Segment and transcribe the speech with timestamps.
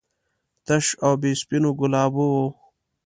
[0.65, 2.37] تش او بې سپینو ګلابو و.